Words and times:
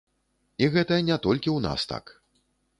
І 0.65 0.69
гэта 0.77 0.97
не 1.11 1.19
толькі 1.27 1.49
ў 1.53 1.59
нас 1.69 1.81
так. 1.95 2.05